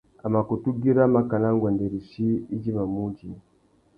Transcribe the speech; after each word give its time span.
A 0.25 0.27
mà 0.33 0.39
kutu 0.47 0.69
güira 0.81 1.03
makana 1.13 1.49
nguêndê 1.55 1.85
rissú 1.93 2.27
idjimamú 2.55 2.99
udjï. 3.07 3.29